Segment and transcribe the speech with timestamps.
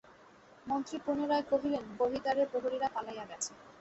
[0.65, 3.51] মন্ত্রী পুনরায় কহিলেন, বহির্দ্বারের প্রহরীরা পালাইয়া গেছে।